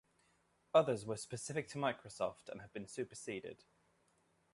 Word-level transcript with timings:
Others 0.73 1.05
were 1.05 1.15
specific 1.15 1.67
to 1.67 1.77
Microsoft 1.77 2.49
and 2.49 2.61
have 2.61 2.73
been 2.73 2.87
superseded. 2.87 3.65